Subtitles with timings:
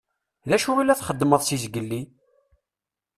[0.49, 2.01] D acu i la txeddmeḍ seg zgelli?